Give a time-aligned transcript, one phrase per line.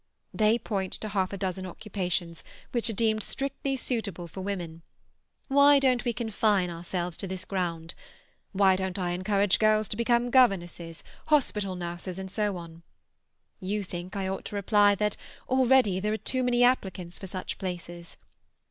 [0.33, 4.81] "They point to half a dozen occupations which are deemed strictly suitable for women.
[5.47, 7.93] Why don't we confine ourselves to this ground?
[8.51, 12.81] Why don't I encourage girls to become governesses, hospital nurses, and so on?
[13.59, 15.17] You think I ought to reply that
[15.47, 18.17] already there are too many applicants for such places.